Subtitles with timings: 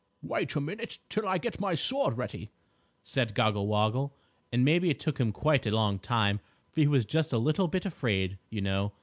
[0.23, 2.49] "Wait a minute till I get my sword ready,"
[3.03, 4.15] said Goggle Woggle,
[4.51, 6.39] and maybe it took him quite a long time,
[6.71, 8.93] for he was just a little bit afraid, you know.